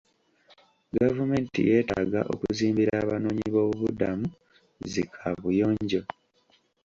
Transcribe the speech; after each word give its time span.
Gavumenti 0.95 1.59
yetaaga 1.69 2.19
okuzimbira 2.33 2.91
abanoonyi 3.03 3.45
b'obubudamu 3.53 4.27
zi 4.91 5.03
kaabuyonjo. 5.13 6.01